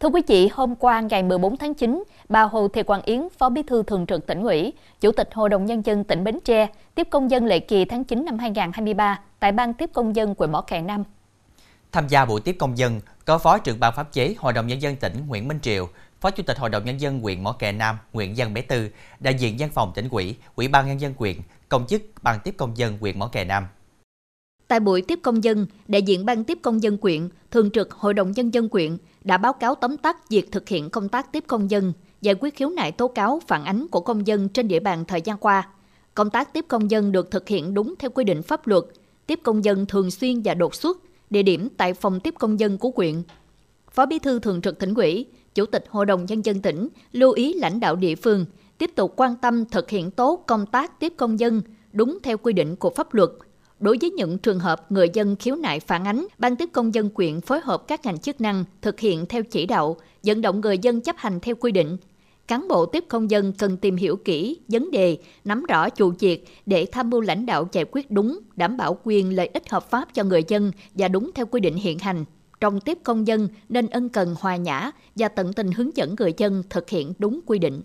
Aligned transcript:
Thưa 0.00 0.08
quý 0.08 0.22
vị, 0.26 0.48
hôm 0.52 0.76
qua 0.76 1.00
ngày 1.00 1.22
14 1.22 1.56
tháng 1.56 1.74
9, 1.74 2.04
bà 2.28 2.42
Hồ 2.42 2.68
Thị 2.68 2.82
Quang 2.82 3.02
Yến, 3.02 3.28
Phó 3.38 3.48
Bí 3.48 3.62
thư 3.62 3.82
Thường 3.82 4.06
trực 4.06 4.26
tỉnh 4.26 4.42
ủy, 4.42 4.72
Chủ 5.00 5.12
tịch 5.12 5.28
Hội 5.34 5.48
đồng 5.48 5.66
Nhân 5.66 5.86
dân 5.86 6.04
tỉnh 6.04 6.24
Bến 6.24 6.38
Tre, 6.44 6.68
tiếp 6.94 7.08
công 7.10 7.30
dân 7.30 7.46
lệ 7.46 7.58
kỳ 7.58 7.84
tháng 7.84 8.04
9 8.04 8.24
năm 8.24 8.38
2023 8.38 9.20
tại 9.40 9.52
Ban 9.52 9.74
tiếp 9.74 9.90
công 9.92 10.16
dân 10.16 10.34
quận 10.36 10.52
Mỏ 10.52 10.60
Cày 10.60 10.82
Nam. 10.82 11.04
Tham 11.92 12.08
gia 12.08 12.24
buổi 12.24 12.40
tiếp 12.40 12.56
công 12.58 12.78
dân 12.78 13.00
có 13.24 13.38
Phó 13.38 13.58
trưởng 13.58 13.80
ban 13.80 13.94
pháp 13.96 14.12
chế 14.12 14.34
Hội 14.38 14.52
đồng 14.52 14.66
Nhân 14.66 14.82
dân 14.82 14.96
tỉnh 14.96 15.12
Nguyễn 15.28 15.48
Minh 15.48 15.60
Triệu, 15.62 15.88
Phó 16.20 16.30
Chủ 16.30 16.42
tịch 16.46 16.58
Hội 16.58 16.70
đồng 16.70 16.84
Nhân 16.84 17.00
dân 17.00 17.20
huyện 17.20 17.44
Mỏ 17.44 17.52
Cày 17.52 17.72
Nam 17.72 17.98
Nguyễn 18.12 18.34
Văn 18.36 18.54
Bé 18.54 18.62
Tư, 18.62 18.88
đại 19.20 19.34
diện 19.34 19.56
văn 19.58 19.70
phòng 19.74 19.92
tỉnh 19.94 20.08
ủy, 20.10 20.36
Ủy 20.54 20.68
ban 20.68 20.86
Nhân 20.86 21.00
dân 21.00 21.14
huyện, 21.18 21.36
công 21.68 21.86
chức 21.86 22.02
Ban 22.22 22.40
tiếp 22.40 22.54
công 22.56 22.76
dân 22.76 22.98
huyện 23.00 23.18
Mỏ 23.18 23.26
Cày 23.26 23.44
Nam. 23.44 23.66
Tại 24.68 24.80
buổi 24.80 25.02
tiếp 25.02 25.18
công 25.22 25.44
dân, 25.44 25.66
đại 25.88 26.02
diện 26.02 26.26
Ban 26.26 26.44
tiếp 26.44 26.58
công 26.62 26.82
dân 26.82 26.98
quyện, 26.98 27.28
Thường 27.50 27.70
trực 27.70 27.92
Hội 27.92 28.14
đồng 28.14 28.32
Nhân 28.32 28.54
dân 28.54 28.68
quyện 28.68 28.96
đã 29.24 29.38
báo 29.38 29.52
cáo 29.52 29.74
tóm 29.74 29.96
tắt 29.96 30.28
việc 30.28 30.52
thực 30.52 30.68
hiện 30.68 30.90
công 30.90 31.08
tác 31.08 31.32
tiếp 31.32 31.44
công 31.46 31.70
dân, 31.70 31.92
giải 32.20 32.34
quyết 32.40 32.56
khiếu 32.56 32.70
nại 32.70 32.92
tố 32.92 33.08
cáo 33.08 33.40
phản 33.46 33.64
ánh 33.64 33.86
của 33.88 34.00
công 34.00 34.26
dân 34.26 34.48
trên 34.48 34.68
địa 34.68 34.80
bàn 34.80 35.04
thời 35.04 35.20
gian 35.20 35.38
qua. 35.38 35.68
Công 36.14 36.30
tác 36.30 36.52
tiếp 36.52 36.64
công 36.68 36.90
dân 36.90 37.12
được 37.12 37.30
thực 37.30 37.48
hiện 37.48 37.74
đúng 37.74 37.94
theo 37.98 38.10
quy 38.10 38.24
định 38.24 38.42
pháp 38.42 38.66
luật, 38.66 38.84
tiếp 39.26 39.40
công 39.42 39.64
dân 39.64 39.86
thường 39.86 40.10
xuyên 40.10 40.42
và 40.44 40.54
đột 40.54 40.74
xuất, 40.74 40.98
địa 41.30 41.42
điểm 41.42 41.68
tại 41.76 41.94
phòng 41.94 42.20
tiếp 42.20 42.34
công 42.38 42.60
dân 42.60 42.78
của 42.78 42.90
quyện. 42.90 43.22
Phó 43.90 44.06
Bí 44.06 44.18
thư 44.18 44.38
Thường 44.38 44.60
trực 44.60 44.78
tỉnh 44.78 44.94
ủy, 44.94 45.26
Chủ 45.54 45.66
tịch 45.66 45.84
Hội 45.88 46.06
đồng 46.06 46.24
Nhân 46.24 46.44
dân 46.44 46.62
tỉnh 46.62 46.88
lưu 47.12 47.32
ý 47.32 47.54
lãnh 47.54 47.80
đạo 47.80 47.96
địa 47.96 48.14
phương 48.14 48.46
tiếp 48.78 48.90
tục 48.96 49.12
quan 49.16 49.36
tâm 49.36 49.64
thực 49.64 49.90
hiện 49.90 50.10
tốt 50.10 50.44
công 50.46 50.66
tác 50.66 51.00
tiếp 51.00 51.12
công 51.16 51.40
dân 51.40 51.62
đúng 51.92 52.18
theo 52.22 52.36
quy 52.36 52.52
định 52.52 52.76
của 52.76 52.90
pháp 52.90 53.14
luật– 53.14 53.30
Đối 53.80 53.98
với 54.00 54.10
những 54.10 54.38
trường 54.38 54.58
hợp 54.58 54.92
người 54.92 55.08
dân 55.12 55.36
khiếu 55.36 55.56
nại 55.56 55.80
phản 55.80 56.04
ánh, 56.04 56.26
Ban 56.38 56.56
tiếp 56.56 56.68
công 56.72 56.94
dân 56.94 57.10
quyện 57.10 57.40
phối 57.40 57.60
hợp 57.60 57.84
các 57.88 58.04
ngành 58.04 58.18
chức 58.18 58.40
năng 58.40 58.64
thực 58.82 59.00
hiện 59.00 59.26
theo 59.26 59.42
chỉ 59.42 59.66
đạo, 59.66 59.96
dẫn 60.22 60.40
động 60.40 60.60
người 60.60 60.78
dân 60.78 61.00
chấp 61.00 61.16
hành 61.18 61.40
theo 61.40 61.54
quy 61.54 61.72
định. 61.72 61.96
Cán 62.48 62.68
bộ 62.68 62.86
tiếp 62.86 63.04
công 63.08 63.30
dân 63.30 63.52
cần 63.52 63.76
tìm 63.76 63.96
hiểu 63.96 64.16
kỹ 64.16 64.58
vấn 64.68 64.90
đề, 64.90 65.18
nắm 65.44 65.64
rõ 65.64 65.88
chủ 65.88 66.12
việc 66.18 66.44
để 66.66 66.86
tham 66.92 67.10
mưu 67.10 67.20
lãnh 67.20 67.46
đạo 67.46 67.68
giải 67.72 67.84
quyết 67.90 68.10
đúng, 68.10 68.38
đảm 68.56 68.76
bảo 68.76 68.98
quyền 69.04 69.36
lợi 69.36 69.50
ích 69.54 69.70
hợp 69.70 69.90
pháp 69.90 70.14
cho 70.14 70.24
người 70.24 70.44
dân 70.48 70.72
và 70.94 71.08
đúng 71.08 71.30
theo 71.34 71.46
quy 71.46 71.60
định 71.60 71.74
hiện 71.74 71.98
hành. 71.98 72.24
Trong 72.60 72.80
tiếp 72.80 72.98
công 73.04 73.26
dân 73.26 73.48
nên 73.68 73.86
ân 73.86 74.08
cần 74.08 74.34
hòa 74.38 74.56
nhã 74.56 74.90
và 75.16 75.28
tận 75.28 75.52
tình 75.52 75.72
hướng 75.72 75.96
dẫn 75.96 76.14
người 76.18 76.34
dân 76.36 76.62
thực 76.70 76.90
hiện 76.90 77.12
đúng 77.18 77.40
quy 77.46 77.58
định. 77.58 77.82